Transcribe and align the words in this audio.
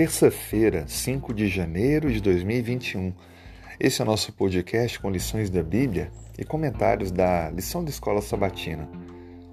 terça-feira, 0.00 0.88
5 0.88 1.34
de 1.34 1.46
janeiro 1.46 2.10
de 2.10 2.22
2021. 2.22 3.12
Esse 3.78 4.00
é 4.00 4.02
o 4.02 4.06
nosso 4.06 4.32
podcast 4.32 4.98
com 4.98 5.10
lições 5.10 5.50
da 5.50 5.62
Bíblia 5.62 6.10
e 6.38 6.42
comentários 6.42 7.10
da 7.10 7.50
lição 7.50 7.84
da 7.84 7.90
escola 7.90 8.22
sabatina. 8.22 8.88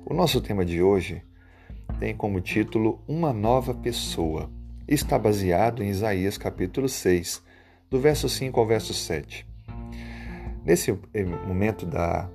O 0.05 0.13
nosso 0.13 0.39
tema 0.39 0.63
de 0.63 0.81
hoje 0.81 1.21
tem 1.99 2.15
como 2.15 2.39
título 2.39 3.03
Uma 3.05 3.33
Nova 3.33 3.73
Pessoa. 3.73 4.49
Está 4.87 5.19
baseado 5.19 5.83
em 5.83 5.89
Isaías 5.89 6.37
capítulo 6.37 6.87
6, 6.87 7.43
do 7.89 7.99
verso 7.99 8.29
5 8.29 8.57
ao 8.57 8.65
verso 8.65 8.93
7. 8.93 9.45
Nesse 10.63 10.97
eh, 11.13 11.25
momento 11.25 11.85
da 11.85 12.29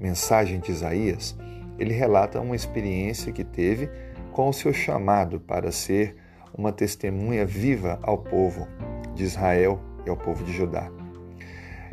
mensagem 0.00 0.60
de 0.60 0.72
Isaías, 0.72 1.36
ele 1.78 1.92
relata 1.92 2.40
uma 2.40 2.56
experiência 2.56 3.30
que 3.34 3.44
teve 3.44 3.90
com 4.32 4.48
o 4.48 4.52
seu 4.54 4.72
chamado 4.72 5.38
para 5.38 5.70
ser 5.70 6.21
uma 6.54 6.72
testemunha 6.72 7.46
viva 7.46 7.98
ao 8.02 8.18
povo 8.18 8.66
de 9.14 9.24
Israel 9.24 9.80
e 10.06 10.10
ao 10.10 10.16
povo 10.16 10.44
de 10.44 10.52
Judá. 10.52 10.90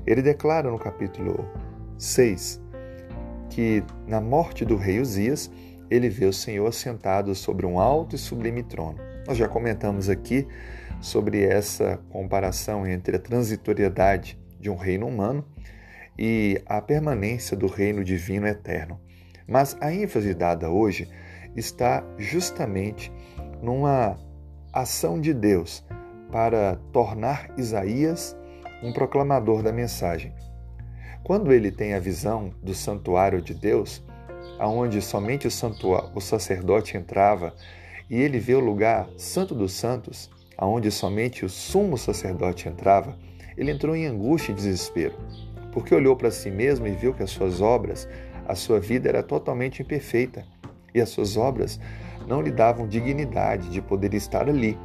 Ele 0.05 0.22
declara 0.22 0.70
no 0.70 0.80
capítulo 0.80 1.48
6 1.98 2.62
que 3.50 3.84
na 4.08 4.22
morte 4.22 4.64
do 4.64 4.76
rei 4.76 5.00
Uzias, 5.00 5.52
ele 5.90 6.08
vê 6.08 6.26
o 6.26 6.34
Senhor 6.34 6.67
assentado 6.67 7.34
sobre 7.34 7.66
um 7.66 7.80
alto 7.80 8.16
e 8.16 8.20
sublime 8.20 8.64
trono. 8.64 8.98
Nós 9.27 9.38
já 9.38 9.48
comentamos 9.48 10.08
aqui 10.08 10.48
sobre 11.02 11.44
essa 11.44 12.00
comparação 12.09 12.86
entre 12.86 13.16
a 13.16 13.20
transitoriedade 13.20 14.39
de 14.59 14.70
um 14.70 14.76
reino 14.76 15.08
humano 15.08 15.44
e 16.17 16.62
a 16.66 16.81
permanência 16.81 17.55
do 17.55 17.67
reino 17.67 18.03
divino 18.03 18.48
eterno. 18.48 19.00
Mas 19.48 19.76
a 19.81 19.91
ênfase 19.91 20.34
dada 20.34 20.70
hoje 20.70 21.09
está 21.55 22.03
justamente 22.17 23.12
numa 23.62 24.17
ação 24.73 25.20
de 25.20 25.34
Deus 25.34 25.84
para 26.31 26.78
tornar 26.92 27.50
Isaías 27.58 28.36
um 28.84 28.94
proclamador 28.94 29.61
da 29.64 29.72
mensagem. 29.72 30.34
Quando 31.23 31.52
ele 31.52 31.72
tem 31.72 31.94
a 31.94 32.00
visão 32.00 32.53
do 32.64 32.73
santuário 32.73 33.42
de 33.42 33.53
Deus, 33.53 34.03
aonde 34.58 35.02
somente 35.02 35.48
o, 35.48 35.52
o 36.16 36.22
sacerdote 36.22 36.98
entrava, 36.98 37.53
e 38.09 38.20
ele 38.20 38.39
vê 38.39 38.56
o 38.56 38.59
lugar 38.59 39.08
santo 39.17 39.53
dos 39.53 39.73
santos, 39.73 40.30
aonde 40.58 40.92
somente 40.92 41.45
o 41.45 41.50
sumo 41.50 41.98
sacerdote 41.98 42.67
entrava, 42.67 43.17
ele 43.58 43.72
entrou 43.72 43.95
em 43.95 44.06
angústia 44.06 44.52
e 44.52 44.56
desespero, 44.56 45.16
porque 45.72 45.94
olhou 45.94 46.16
para 46.16 46.31
si 46.31 46.50
mesmo 46.50 46.88
e 46.88 46.92
viu 46.92 47.14
que 47.14 47.23
as 47.23 47.30
suas 47.30 47.61
obras, 47.61 48.08
a 48.48 48.56
sua 48.56 48.80
vida 48.80 49.09
era 49.09 49.22
totalmente 49.22 49.81
imperfeita 49.81 50.45
e 50.94 51.02
as 51.02 51.09
suas 51.09 51.38
obras 51.38 51.80
não 52.30 52.44
lhe 52.44 52.52
davam 52.52 52.88
dignidade 52.88 53.69
de 53.69 53.81
poder 53.81 54.13
estar 54.13 54.47
ali. 54.47 54.77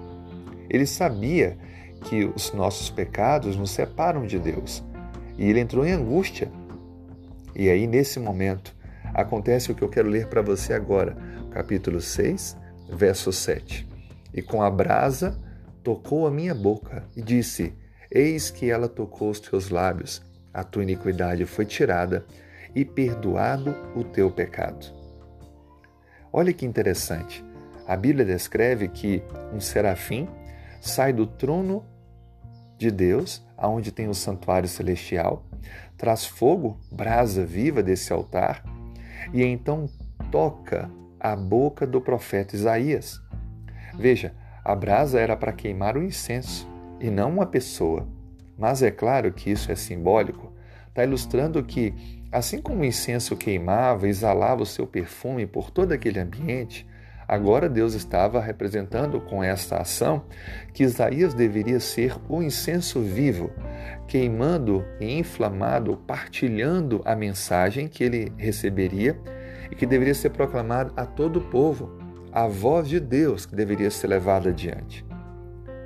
Ele 0.71 0.87
sabia 0.87 1.59
que 2.07 2.25
os 2.25 2.55
nossos 2.55 2.89
pecados 2.89 3.55
nos 3.55 3.71
separam 3.71 4.27
de 4.27 4.39
Deus 4.39 4.83
e 5.37 5.49
ele 5.49 5.61
entrou 5.61 5.85
em 5.87 5.93
angústia. 5.93 6.51
E 7.55 7.69
aí, 7.69 7.87
nesse 7.87 8.19
momento, 8.19 8.75
acontece 9.13 9.71
o 9.71 9.75
que 9.75 9.83
eu 9.83 9.91
quero 9.91 10.09
ler 10.09 10.27
para 10.29 10.41
você 10.41 10.73
agora, 10.73 11.17
capítulo 11.51 12.01
6, 12.01 12.57
verso 12.91 13.31
7. 13.31 13.87
E 14.33 14.41
com 14.41 14.63
a 14.63 14.71
brasa 14.71 15.39
tocou 15.83 16.27
a 16.27 16.31
minha 16.31 16.55
boca 16.55 17.05
e 17.15 17.21
disse: 17.21 17.75
Eis 18.11 18.51
que 18.51 18.71
ela 18.71 18.89
tocou 18.89 19.29
os 19.29 19.39
teus 19.39 19.69
lábios, 19.69 20.23
a 20.53 20.65
tua 20.65 20.83
iniquidade 20.83 21.45
foi 21.45 21.67
tirada 21.67 22.25
e 22.75 22.87
perdoado 22.87 23.77
o 23.95 24.03
teu 24.03 24.31
pecado. 24.31 25.04
Olha 26.37 26.53
que 26.53 26.67
interessante. 26.67 27.45
A 27.87 27.95
Bíblia 27.95 28.25
descreve 28.25 28.89
que 28.89 29.23
um 29.53 29.61
serafim 29.61 30.29
sai 30.81 31.13
do 31.13 31.29
trono 31.29 31.85
de 32.77 32.91
Deus, 32.91 33.47
aonde 33.57 33.93
tem 33.93 34.09
o 34.09 34.15
santuário 34.15 34.69
celestial, 34.69 35.45
traz 35.97 36.27
fogo, 36.27 36.77
brasa 36.91 37.47
viva 37.47 37.85
desse 37.85 38.13
altar, 38.13 38.65
e 39.33 39.45
então 39.45 39.89
toca 40.33 40.91
a 41.21 41.37
boca 41.37 41.87
do 41.87 42.01
profeta 42.01 42.57
Isaías. 42.57 43.23
Veja, 43.97 44.35
a 44.65 44.75
brasa 44.75 45.21
era 45.21 45.37
para 45.37 45.53
queimar 45.53 45.97
o 45.97 46.03
incenso 46.03 46.69
e 46.99 47.11
não 47.11 47.31
uma 47.31 47.47
pessoa. 47.47 48.09
Mas 48.59 48.83
é 48.83 48.91
claro 48.91 49.33
que 49.33 49.53
isso 49.53 49.71
é 49.71 49.77
simbólico, 49.77 50.53
está 50.95 51.05
ilustrando 51.05 51.63
que 51.63 51.95
Assim 52.35 52.61
como 52.61 52.81
o 52.81 52.85
incenso 52.85 53.37
queimava, 53.37 54.09
exalava 54.09 54.61
o 54.61 54.67
seu 54.67 54.89
perfume 54.89 55.47
por 55.47 55.71
todo 55.71 55.93
aquele 55.93 56.19
ambiente, 56.19 56.85
agora 57.29 57.69
Deus 57.69 57.95
estava 57.95 58.41
representando 58.41 59.21
com 59.21 59.41
esta 59.41 59.77
ação 59.77 60.25
que 60.73 60.83
Isaías 60.83 61.33
deveria 61.33 61.79
ser 61.79 62.17
o 62.29 62.43
incenso 62.43 63.01
vivo, 63.01 63.53
queimando 64.09 64.85
e 64.99 65.17
inflamado, 65.17 65.97
partilhando 66.09 67.01
a 67.05 67.15
mensagem 67.15 67.87
que 67.87 68.03
ele 68.03 68.33
receberia 68.37 69.17
e 69.71 69.77
que 69.77 69.87
deveria 69.87 70.13
ser 70.13 70.31
proclamada 70.31 70.93
a 70.97 71.07
todo 71.07 71.37
o 71.37 71.51
povo, 71.51 71.97
a 72.33 72.49
voz 72.49 72.89
de 72.89 72.99
Deus 72.99 73.47
que 73.47 73.55
deveria 73.55 73.93
ser 73.93 74.09
levada 74.09 74.49
adiante. 74.49 75.07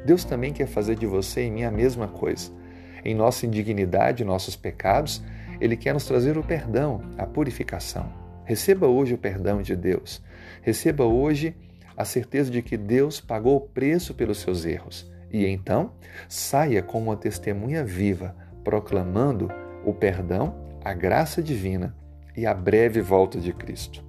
Deus 0.07 0.25
também 0.25 0.51
quer 0.51 0.67
fazer 0.67 0.95
de 0.95 1.05
você 1.05 1.45
e 1.45 1.51
mim 1.51 1.65
a 1.65 1.71
mesma 1.71 2.09
coisa. 2.09 2.58
Em 3.05 3.15
nossa 3.15 3.47
indignidade, 3.47 4.25
nossos 4.25 4.57
pecados, 4.57 5.23
ele 5.61 5.77
quer 5.77 5.93
nos 5.93 6.05
trazer 6.05 6.39
o 6.39 6.43
perdão, 6.43 7.03
a 7.17 7.27
purificação. 7.27 8.13
Receba 8.45 8.87
hoje 8.87 9.15
o 9.15 9.19
perdão 9.19 9.61
de 9.61 9.77
Deus. 9.77 10.23
Receba 10.63 11.05
hoje 11.05 11.55
a 11.97 12.05
certeza 12.05 12.51
de 12.51 12.63
que 12.63 12.77
Deus 12.77 13.21
pagou 13.21 13.57
o 13.57 13.61
preço 13.61 14.15
pelos 14.15 14.39
seus 14.39 14.65
erros. 14.65 15.11
E 15.31 15.47
então 15.47 15.93
saia 16.29 16.83
como 16.83 17.11
uma 17.11 17.17
testemunha 17.17 17.85
viva, 17.85 18.35
proclamando 18.65 19.51
o 19.85 19.93
perdão, 19.93 20.55
a 20.85 20.95
graça 20.95 21.43
divina 21.43 21.95
e 22.37 22.47
a 22.47 22.55
breve 22.55 23.01
volta 23.01 23.39
de 23.39 23.53
Cristo. 23.53 24.05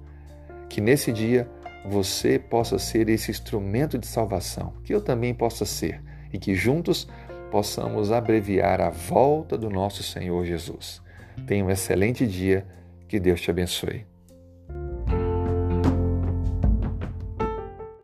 Que 0.68 0.80
nesse 0.80 1.12
dia 1.12 1.48
você 1.84 2.38
possa 2.38 2.78
ser 2.78 3.08
esse 3.08 3.30
instrumento 3.30 3.98
de 3.98 4.06
salvação, 4.06 4.74
que 4.84 4.94
eu 4.94 5.00
também 5.00 5.34
possa 5.34 5.64
ser, 5.64 6.02
e 6.32 6.38
que 6.38 6.54
juntos 6.54 7.08
possamos 7.50 8.12
abreviar 8.12 8.80
a 8.80 8.90
volta 8.90 9.58
do 9.58 9.68
nosso 9.68 10.02
Senhor 10.02 10.44
Jesus. 10.44 11.02
Tenha 11.46 11.64
um 11.64 11.70
excelente 11.70 12.26
dia. 12.26 12.66
Que 13.08 13.18
Deus 13.18 13.40
te 13.40 13.50
abençoe. 13.50 14.09